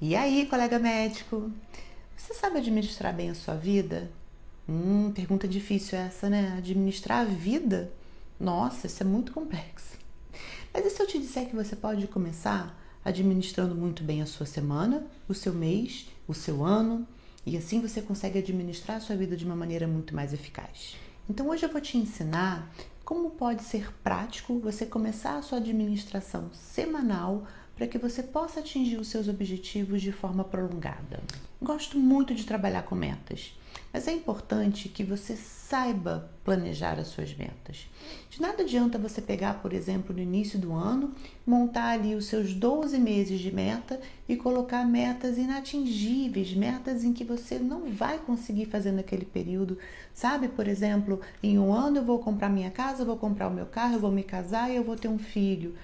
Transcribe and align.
E 0.00 0.14
aí, 0.14 0.46
colega 0.46 0.78
médico? 0.78 1.50
Você 2.16 2.32
sabe 2.32 2.58
administrar 2.58 3.12
bem 3.12 3.30
a 3.30 3.34
sua 3.34 3.56
vida? 3.56 4.08
Hum, 4.68 5.10
pergunta 5.12 5.48
difícil 5.48 5.98
essa, 5.98 6.30
né? 6.30 6.54
Administrar 6.56 7.22
a 7.22 7.24
vida? 7.24 7.90
Nossa, 8.38 8.86
isso 8.86 9.02
é 9.02 9.06
muito 9.06 9.32
complexo. 9.32 9.96
Mas 10.72 10.86
e 10.86 10.90
se 10.90 11.02
eu 11.02 11.06
te 11.08 11.18
disser 11.18 11.48
que 11.48 11.56
você 11.56 11.74
pode 11.74 12.06
começar 12.06 12.80
administrando 13.04 13.74
muito 13.74 14.04
bem 14.04 14.22
a 14.22 14.26
sua 14.26 14.46
semana, 14.46 15.04
o 15.28 15.34
seu 15.34 15.52
mês, 15.52 16.06
o 16.28 16.34
seu 16.34 16.64
ano, 16.64 17.04
e 17.44 17.56
assim 17.56 17.80
você 17.80 18.00
consegue 18.00 18.38
administrar 18.38 18.98
a 18.98 19.00
sua 19.00 19.16
vida 19.16 19.36
de 19.36 19.44
uma 19.44 19.56
maneira 19.56 19.88
muito 19.88 20.14
mais 20.14 20.32
eficaz. 20.32 20.94
Então 21.28 21.48
hoje 21.48 21.64
eu 21.66 21.72
vou 21.72 21.80
te 21.80 21.98
ensinar 21.98 22.72
como 23.04 23.30
pode 23.30 23.64
ser 23.64 23.92
prático 24.04 24.60
você 24.60 24.86
começar 24.86 25.38
a 25.38 25.42
sua 25.42 25.58
administração 25.58 26.50
semanal 26.52 27.48
para 27.78 27.86
que 27.86 27.96
você 27.96 28.24
possa 28.24 28.58
atingir 28.58 28.96
os 28.96 29.06
seus 29.06 29.28
objetivos 29.28 30.02
de 30.02 30.10
forma 30.10 30.42
prolongada. 30.42 31.22
Gosto 31.62 31.96
muito 31.96 32.34
de 32.34 32.44
trabalhar 32.44 32.82
com 32.82 32.96
metas, 32.96 33.56
mas 33.92 34.08
é 34.08 34.12
importante 34.12 34.88
que 34.88 35.04
você 35.04 35.36
saiba 35.36 36.28
planejar 36.44 36.98
as 36.98 37.06
suas 37.06 37.32
metas. 37.36 37.88
De 38.30 38.42
nada 38.42 38.64
adianta 38.64 38.98
você 38.98 39.20
pegar, 39.20 39.62
por 39.62 39.72
exemplo, 39.72 40.12
no 40.12 40.20
início 40.20 40.58
do 40.58 40.72
ano, 40.72 41.14
montar 41.46 41.90
ali 41.90 42.16
os 42.16 42.26
seus 42.26 42.52
12 42.52 42.98
meses 42.98 43.38
de 43.38 43.54
meta 43.54 44.00
e 44.28 44.34
colocar 44.34 44.84
metas 44.84 45.38
inatingíveis, 45.38 46.52
metas 46.54 47.04
em 47.04 47.12
que 47.12 47.22
você 47.22 47.60
não 47.60 47.92
vai 47.92 48.18
conseguir 48.18 48.66
fazer 48.66 48.90
naquele 48.90 49.24
período. 49.24 49.78
Sabe, 50.12 50.48
por 50.48 50.66
exemplo, 50.66 51.20
em 51.40 51.60
um 51.60 51.72
ano 51.72 51.98
eu 51.98 52.04
vou 52.04 52.18
comprar 52.18 52.48
minha 52.48 52.72
casa, 52.72 53.02
eu 53.02 53.06
vou 53.06 53.16
comprar 53.16 53.46
o 53.46 53.54
meu 53.54 53.66
carro, 53.66 53.94
eu 53.94 54.00
vou 54.00 54.10
me 54.10 54.24
casar 54.24 54.68
e 54.68 54.74
eu 54.74 54.82
vou 54.82 54.96
ter 54.96 55.06
um 55.06 55.18
filho 55.18 55.76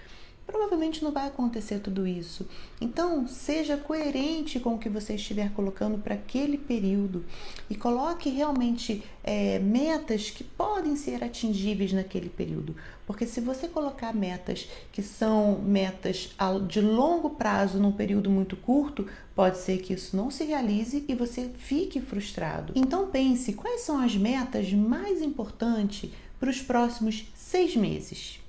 provavelmente 0.47 1.03
não 1.03 1.12
vai 1.12 1.27
acontecer 1.27 1.79
tudo 1.79 2.07
isso. 2.07 2.47
Então, 2.80 3.27
seja 3.27 3.77
coerente 3.77 4.61
com 4.61 4.75
o 4.75 4.79
que 4.79 4.89
você 4.89 5.15
estiver 5.15 5.53
colocando 5.53 5.98
para 5.98 6.15
aquele 6.15 6.59
período 6.59 7.25
e 7.69 7.75
coloque 7.75 8.28
realmente 8.28 9.03
é, 9.22 9.59
metas 9.59 10.31
que 10.31 10.45
podem 10.45 10.97
ser 10.97 11.25
atingíveis 11.25 11.92
naquele 11.92 12.28
período. 12.28 12.77
Porque 13.06 13.27
se 13.27 13.41
você 13.41 13.69
colocar 13.69 14.15
metas 14.15 14.69
que 14.92 15.03
são 15.03 15.61
metas 15.61 16.34
de 16.69 16.81
longo 16.81 17.31
prazo 17.31 17.78
num 17.78 17.92
período 17.92 18.31
muito 18.31 18.56
curto, 18.56 19.06
pode 19.34 19.59
ser 19.59 19.78
que 19.78 19.92
isso 19.92 20.17
não 20.17 20.31
se 20.31 20.45
realize 20.45 21.05
e 21.06 21.15
você 21.15 21.50
fique 21.59 22.00
frustrado. 22.00 22.72
Então 22.75 23.09
pense 23.09 23.53
quais 23.53 23.83
são 23.83 23.98
as 23.98 24.17
metas 24.17 24.72
mais 24.72 25.20
importantes 25.20 26.11
para 26.39 26.50
os 26.50 26.61
próximos 26.61 27.27
seis 27.34 27.77
meses. 27.77 28.44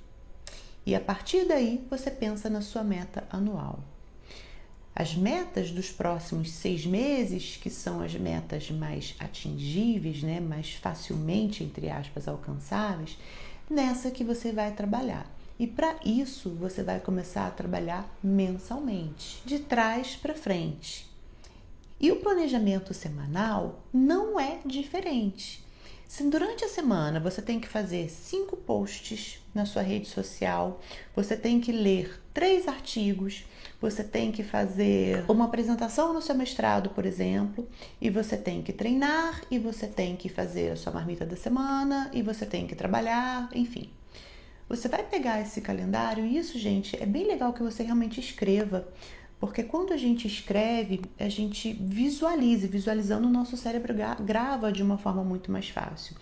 E 0.86 0.94
a 0.94 1.00
partir 1.00 1.44
daí 1.44 1.84
você 1.90 2.12
pensa 2.12 2.48
na 2.48 2.60
sua 2.60 2.84
meta 2.84 3.24
anual. 3.28 3.80
As 4.94 5.14
metas 5.14 5.72
dos 5.72 5.90
próximos 5.90 6.52
seis 6.52 6.86
meses, 6.86 7.58
que 7.60 7.68
são 7.68 8.00
as 8.00 8.14
metas 8.14 8.70
mais 8.70 9.14
atingíveis, 9.18 10.22
né, 10.22 10.38
mais 10.40 10.74
facilmente, 10.74 11.64
entre 11.64 11.90
aspas, 11.90 12.28
alcançáveis, 12.28 13.18
nessa 13.68 14.10
que 14.12 14.24
você 14.24 14.52
vai 14.52 14.72
trabalhar. 14.72 15.30
E 15.58 15.66
para 15.66 15.96
isso 16.04 16.50
você 16.50 16.82
vai 16.82 17.00
começar 17.00 17.46
a 17.46 17.50
trabalhar 17.50 18.08
mensalmente, 18.22 19.42
de 19.44 19.58
trás 19.58 20.14
para 20.14 20.34
frente. 20.34 21.10
E 21.98 22.12
o 22.12 22.20
planejamento 22.20 22.94
semanal 22.94 23.82
não 23.92 24.38
é 24.38 24.60
diferente. 24.64 25.65
Se 26.08 26.22
durante 26.30 26.64
a 26.64 26.68
semana 26.68 27.18
você 27.18 27.42
tem 27.42 27.58
que 27.58 27.66
fazer 27.66 28.08
cinco 28.08 28.56
posts 28.56 29.42
na 29.52 29.66
sua 29.66 29.82
rede 29.82 30.06
social, 30.06 30.80
você 31.14 31.36
tem 31.36 31.60
que 31.60 31.72
ler 31.72 32.20
três 32.32 32.68
artigos, 32.68 33.44
você 33.80 34.04
tem 34.04 34.30
que 34.30 34.44
fazer 34.44 35.24
uma 35.28 35.46
apresentação 35.46 36.12
no 36.12 36.22
seu 36.22 36.34
mestrado, 36.34 36.90
por 36.90 37.04
exemplo, 37.04 37.68
e 38.00 38.08
você 38.08 38.36
tem 38.36 38.62
que 38.62 38.72
treinar, 38.72 39.42
e 39.50 39.58
você 39.58 39.86
tem 39.88 40.14
que 40.16 40.28
fazer 40.28 40.70
a 40.70 40.76
sua 40.76 40.92
marmita 40.92 41.26
da 41.26 41.36
semana, 41.36 42.08
e 42.14 42.22
você 42.22 42.46
tem 42.46 42.66
que 42.66 42.76
trabalhar, 42.76 43.50
enfim. 43.52 43.90
Você 44.68 44.88
vai 44.88 45.02
pegar 45.04 45.40
esse 45.40 45.60
calendário 45.60 46.24
e 46.24 46.36
isso, 46.36 46.58
gente, 46.58 47.00
é 47.00 47.06
bem 47.06 47.26
legal 47.26 47.52
que 47.52 47.62
você 47.62 47.82
realmente 47.82 48.20
escreva. 48.20 48.88
Porque 49.38 49.62
quando 49.62 49.92
a 49.92 49.96
gente 49.96 50.26
escreve, 50.26 51.02
a 51.18 51.28
gente 51.28 51.72
visualiza, 51.72 52.66
visualizando 52.66 53.28
o 53.28 53.30
nosso 53.30 53.56
cérebro 53.56 53.94
grava 54.20 54.72
de 54.72 54.82
uma 54.82 54.96
forma 54.96 55.22
muito 55.22 55.52
mais 55.52 55.68
fácil. 55.68 56.16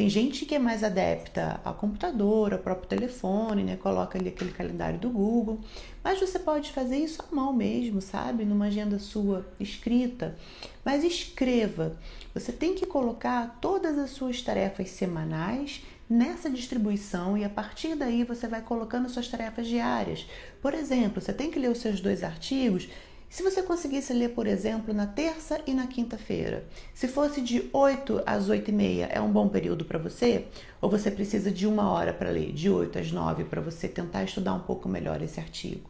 Tem 0.00 0.08
gente 0.08 0.46
que 0.46 0.54
é 0.54 0.58
mais 0.58 0.82
adepta 0.82 1.60
ao 1.62 1.74
computador, 1.74 2.54
ao 2.54 2.58
próprio 2.58 2.88
telefone, 2.88 3.62
né? 3.62 3.76
Coloca 3.76 4.18
ali 4.18 4.28
aquele 4.28 4.50
calendário 4.50 4.98
do 4.98 5.10
Google. 5.10 5.60
Mas 6.02 6.18
você 6.18 6.38
pode 6.38 6.72
fazer 6.72 6.96
isso 6.96 7.22
à 7.22 7.34
mão 7.34 7.52
mesmo, 7.52 8.00
sabe? 8.00 8.46
Numa 8.46 8.66
agenda 8.66 8.98
sua 8.98 9.46
escrita. 9.58 10.38
Mas 10.82 11.04
escreva. 11.04 11.98
Você 12.32 12.50
tem 12.50 12.74
que 12.74 12.86
colocar 12.86 13.58
todas 13.60 13.98
as 13.98 14.10
suas 14.10 14.40
tarefas 14.40 14.88
semanais 14.88 15.82
nessa 16.10 16.50
distribuição 16.50 17.38
e 17.38 17.44
a 17.44 17.48
partir 17.48 17.94
daí 17.94 18.24
você 18.24 18.48
vai 18.48 18.60
colocando 18.60 19.08
suas 19.08 19.28
tarefas 19.28 19.68
diárias. 19.68 20.26
Por 20.60 20.74
exemplo, 20.74 21.20
você 21.20 21.32
tem 21.32 21.52
que 21.52 21.58
ler 21.58 21.70
os 21.70 21.78
seus 21.78 22.00
dois 22.00 22.24
artigos. 22.24 22.88
Se 23.28 23.44
você 23.44 23.62
conseguisse 23.62 24.12
ler, 24.12 24.30
por 24.30 24.48
exemplo, 24.48 24.92
na 24.92 25.06
terça 25.06 25.60
e 25.64 25.72
na 25.72 25.86
quinta-feira, 25.86 26.66
se 26.92 27.06
fosse 27.06 27.40
de 27.40 27.70
8 27.72 28.24
às 28.26 28.48
8 28.48 28.68
e 28.68 28.72
meia, 28.72 29.04
é 29.04 29.20
um 29.20 29.30
bom 29.30 29.48
período 29.48 29.84
para 29.84 30.00
você? 30.00 30.46
Ou 30.80 30.90
você 30.90 31.12
precisa 31.12 31.48
de 31.48 31.64
uma 31.64 31.88
hora 31.88 32.12
para 32.12 32.30
ler, 32.30 32.52
de 32.52 32.68
8 32.68 32.98
às 32.98 33.12
9, 33.12 33.44
para 33.44 33.60
você 33.60 33.86
tentar 33.86 34.24
estudar 34.24 34.52
um 34.54 34.60
pouco 34.60 34.88
melhor 34.88 35.22
esse 35.22 35.38
artigo? 35.38 35.88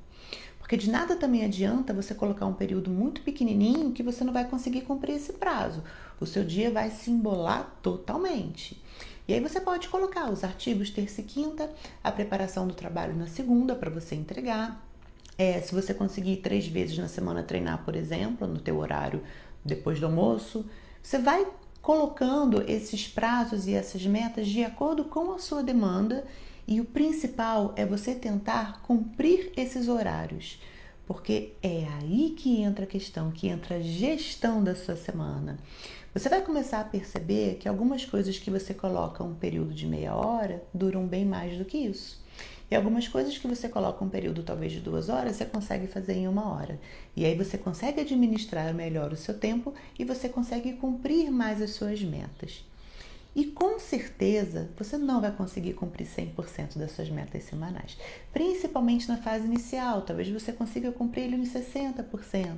Porque 0.58 0.76
de 0.76 0.90
nada 0.90 1.16
também 1.16 1.42
adianta 1.42 1.94
você 1.94 2.14
colocar 2.14 2.44
um 2.44 2.52
período 2.52 2.90
muito 2.90 3.22
pequenininho 3.22 3.90
que 3.90 4.02
você 4.02 4.22
não 4.22 4.34
vai 4.34 4.44
conseguir 4.44 4.82
cumprir 4.82 5.16
esse 5.16 5.32
prazo. 5.32 5.82
O 6.20 6.26
seu 6.26 6.44
dia 6.44 6.70
vai 6.70 6.90
se 6.90 7.10
embolar 7.10 7.74
totalmente. 7.82 8.80
E 9.30 9.34
aí 9.34 9.38
você 9.38 9.60
pode 9.60 9.88
colocar 9.88 10.28
os 10.28 10.42
artigos 10.42 10.90
terça 10.90 11.20
e 11.20 11.24
quinta, 11.24 11.70
a 12.02 12.10
preparação 12.10 12.66
do 12.66 12.74
trabalho 12.74 13.14
na 13.14 13.28
segunda 13.28 13.76
para 13.76 13.88
você 13.88 14.16
entregar. 14.16 14.84
É, 15.38 15.60
se 15.60 15.72
você 15.72 15.94
conseguir 15.94 16.38
três 16.38 16.66
vezes 16.66 16.98
na 16.98 17.06
semana 17.06 17.44
treinar, 17.44 17.84
por 17.84 17.94
exemplo, 17.94 18.44
no 18.48 18.58
teu 18.58 18.78
horário 18.78 19.22
depois 19.64 20.00
do 20.00 20.06
almoço, 20.06 20.68
você 21.00 21.16
vai 21.16 21.46
colocando 21.80 22.68
esses 22.68 23.06
prazos 23.06 23.68
e 23.68 23.72
essas 23.72 24.04
metas 24.04 24.48
de 24.48 24.64
acordo 24.64 25.04
com 25.04 25.30
a 25.30 25.38
sua 25.38 25.62
demanda 25.62 26.26
e 26.66 26.80
o 26.80 26.84
principal 26.84 27.72
é 27.76 27.86
você 27.86 28.16
tentar 28.16 28.82
cumprir 28.82 29.52
esses 29.56 29.86
horários, 29.86 30.60
porque 31.10 31.54
é 31.60 31.88
aí 31.98 32.36
que 32.38 32.62
entra 32.62 32.84
a 32.84 32.86
questão, 32.86 33.32
que 33.32 33.48
entra 33.48 33.78
a 33.78 33.80
gestão 33.80 34.62
da 34.62 34.76
sua 34.76 34.94
semana. 34.94 35.58
Você 36.14 36.28
vai 36.28 36.40
começar 36.40 36.78
a 36.78 36.84
perceber 36.84 37.56
que 37.56 37.68
algumas 37.68 38.04
coisas 38.04 38.38
que 38.38 38.48
você 38.48 38.72
coloca 38.72 39.24
um 39.24 39.34
período 39.34 39.74
de 39.74 39.88
meia 39.88 40.14
hora 40.14 40.62
duram 40.72 41.04
bem 41.08 41.24
mais 41.24 41.58
do 41.58 41.64
que 41.64 41.78
isso. 41.78 42.24
E 42.70 42.76
algumas 42.76 43.08
coisas 43.08 43.36
que 43.36 43.48
você 43.48 43.68
coloca 43.68 44.04
um 44.04 44.08
período 44.08 44.44
talvez 44.44 44.70
de 44.70 44.78
duas 44.78 45.08
horas, 45.08 45.34
você 45.34 45.44
consegue 45.44 45.88
fazer 45.88 46.12
em 46.12 46.28
uma 46.28 46.48
hora. 46.48 46.78
E 47.16 47.24
aí 47.24 47.34
você 47.34 47.58
consegue 47.58 48.02
administrar 48.02 48.72
melhor 48.72 49.12
o 49.12 49.16
seu 49.16 49.36
tempo 49.36 49.74
e 49.98 50.04
você 50.04 50.28
consegue 50.28 50.74
cumprir 50.74 51.28
mais 51.32 51.60
as 51.60 51.70
suas 51.70 52.00
metas. 52.00 52.64
E 53.34 53.44
com 53.46 53.78
certeza 53.78 54.68
você 54.76 54.98
não 54.98 55.20
vai 55.20 55.30
conseguir 55.30 55.74
cumprir 55.74 56.06
100% 56.06 56.76
das 56.76 56.92
suas 56.92 57.08
metas 57.08 57.44
semanais, 57.44 57.96
principalmente 58.32 59.08
na 59.08 59.16
fase 59.16 59.44
inicial. 59.44 60.02
Talvez 60.02 60.28
você 60.28 60.52
consiga 60.52 60.90
cumprir 60.90 61.24
ele 61.24 61.36
uns 61.36 61.50
60%. 61.50 62.56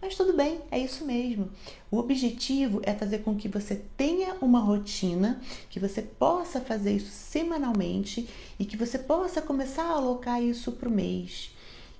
Mas 0.00 0.14
tudo 0.14 0.34
bem, 0.34 0.60
é 0.70 0.78
isso 0.78 1.04
mesmo. 1.04 1.50
O 1.90 1.98
objetivo 1.98 2.80
é 2.84 2.94
fazer 2.94 3.20
com 3.20 3.34
que 3.34 3.48
você 3.48 3.82
tenha 3.96 4.34
uma 4.40 4.60
rotina, 4.60 5.40
que 5.70 5.80
você 5.80 6.02
possa 6.02 6.60
fazer 6.60 6.92
isso 6.92 7.10
semanalmente 7.10 8.28
e 8.58 8.64
que 8.64 8.76
você 8.76 8.98
possa 8.98 9.40
começar 9.40 9.84
a 9.84 9.94
alocar 9.94 10.42
isso 10.42 10.72
para 10.72 10.88
o 10.88 10.92
mês. 10.92 11.50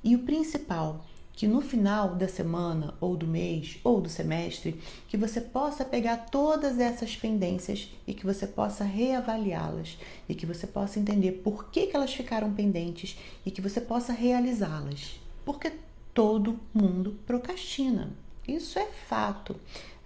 E 0.05 0.15
o 0.15 0.21
principal, 0.21 1.05
que 1.37 1.47
no 1.47 1.61
final 1.61 2.17
da 2.17 2.27
semana 2.27 2.95
ou 2.99 3.15
do 3.15 3.27
mês 3.27 3.79
ou 3.85 4.01
do 4.01 4.09
semestre, 4.09 4.81
que 5.07 5.19
você 5.19 5.39
possa 5.41 5.85
pegar 5.85 6.17
todas 6.31 6.81
essas 6.81 7.15
pendências 7.15 7.91
e 8.07 8.15
que 8.15 8.25
você 8.25 8.47
possa 8.47 8.83
reavaliá-las 8.83 9.99
e 10.27 10.35
que 10.35 10.47
você 10.47 10.67
possa 10.67 10.99
entender 10.99 11.33
por 11.45 11.71
que, 11.71 11.89
que 11.89 11.97
elas 11.97 12.15
ficaram 12.15 12.55
pendentes 12.55 13.19
e 13.45 13.51
que 13.51 13.61
você 13.61 13.83
possa 13.83 14.15
realizá-las. 14.15 15.21
Porque 15.45 15.71
todo 16.15 16.59
mundo 16.73 17.19
procrastina. 17.27 18.26
Isso 18.47 18.79
é 18.79 18.87
fato. 18.87 19.57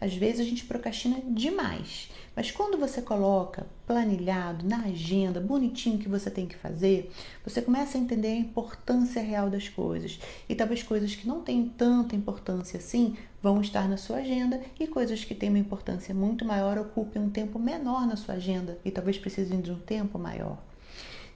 Às 0.01 0.15
vezes 0.15 0.41
a 0.41 0.45
gente 0.45 0.65
procrastina 0.65 1.21
demais, 1.29 2.11
mas 2.35 2.51
quando 2.51 2.79
você 2.79 3.03
coloca 3.03 3.67
planilhado 3.87 4.67
na 4.67 4.85
agenda, 4.85 5.41
bonitinho 5.41 5.99
que 5.99 6.09
você 6.09 6.31
tem 6.31 6.47
que 6.47 6.57
fazer, 6.57 7.13
você 7.45 7.61
começa 7.61 7.99
a 7.99 8.01
entender 8.01 8.29
a 8.29 8.37
importância 8.37 9.21
real 9.21 9.51
das 9.51 9.69
coisas. 9.69 10.19
E 10.49 10.55
talvez 10.55 10.83
coisas 10.83 11.15
que 11.15 11.29
não 11.29 11.43
têm 11.43 11.69
tanta 11.69 12.17
importância 12.17 12.79
assim 12.79 13.15
vão 13.43 13.61
estar 13.61 13.87
na 13.89 13.99
sua 13.99 14.19
agenda 14.19 14.63
e 14.79 14.87
coisas 14.87 15.23
que 15.23 15.35
têm 15.35 15.51
uma 15.51 15.59
importância 15.59 16.15
muito 16.15 16.47
maior 16.47 16.79
ocupem 16.79 17.21
um 17.21 17.29
tempo 17.29 17.59
menor 17.59 18.07
na 18.07 18.17
sua 18.17 18.37
agenda 18.37 18.79
e 18.83 18.91
talvez 18.91 19.19
precisem 19.19 19.61
de 19.61 19.71
um 19.71 19.79
tempo 19.79 20.19
maior. 20.19 20.57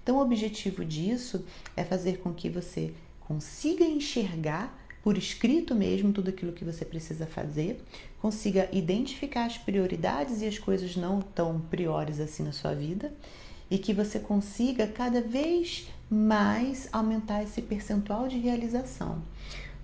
Então, 0.03 0.17
o 0.17 0.21
objetivo 0.21 0.85
disso 0.85 1.45
é 1.77 1.85
fazer 1.85 2.19
com 2.19 2.33
que 2.33 2.49
você 2.49 2.95
consiga 3.21 3.85
enxergar 3.85 4.84
por 5.05 5.19
escrito 5.19 5.75
mesmo 5.75 6.15
tudo 6.15 6.31
aquilo 6.31 6.55
que 6.55 6.65
você 6.65 6.83
precisa 6.83 7.27
fazer, 7.27 7.79
consiga 8.23 8.71
identificar 8.73 9.45
as 9.45 9.59
prioridades 9.59 10.41
e 10.41 10.47
as 10.47 10.59
coisas 10.59 10.97
não 10.97 11.21
tão 11.21 11.61
priores 11.61 12.19
assim 12.19 12.43
na 12.43 12.53
sua 12.53 12.75
vida 12.75 13.13
e 13.71 13.77
que 13.77 13.93
você 13.93 14.19
consiga 14.19 14.87
cada 14.87 15.21
vez 15.21 15.91
mais 16.09 16.89
aumentar 16.91 17.43
esse 17.43 17.61
percentual 17.61 18.29
de 18.29 18.39
realização. 18.39 19.23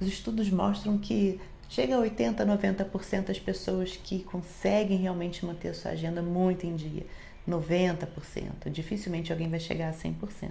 Os 0.01 0.07
estudos 0.07 0.49
mostram 0.49 0.97
que 0.97 1.39
chega 1.69 1.97
a 1.97 1.99
80, 1.99 2.47
90% 2.47 3.25
das 3.25 3.39
pessoas 3.39 3.99
que 4.03 4.21
conseguem 4.21 4.97
realmente 4.97 5.45
manter 5.45 5.69
a 5.69 5.75
sua 5.75 5.91
agenda 5.91 6.23
muito 6.23 6.65
em 6.65 6.75
dia. 6.75 7.05
90%. 7.47 8.71
Dificilmente 8.73 9.31
alguém 9.31 9.51
vai 9.51 9.61
chegar 9.61 9.91
a 9.91 9.93
100%. 9.93 10.49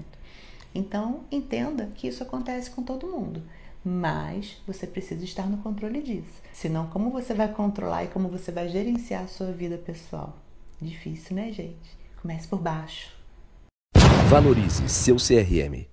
Então, 0.76 1.22
entenda 1.32 1.90
que 1.96 2.08
isso 2.08 2.22
acontece 2.22 2.70
com 2.70 2.84
todo 2.84 3.08
mundo 3.08 3.42
mas 3.84 4.58
você 4.68 4.86
precisa 4.86 5.24
estar 5.24 5.48
no 5.48 5.58
controle 5.58 6.02
disso. 6.02 6.42
Senão, 6.54 6.88
como 6.88 7.10
você 7.12 7.34
vai 7.34 7.52
controlar 7.52 8.04
e 8.04 8.08
como 8.08 8.30
você 8.30 8.52
vai 8.52 8.68
gerenciar 8.70 9.24
a 9.24 9.28
sua 9.28 9.52
vida 9.52 9.78
pessoal? 9.78 10.38
Difícil, 10.82 11.36
né, 11.36 11.52
gente? 11.52 11.98
Comece 12.22 12.48
por 12.48 12.60
baixo. 12.60 13.12
Valorize 14.30 14.88
seu 14.88 15.16
CRM. 15.16 15.88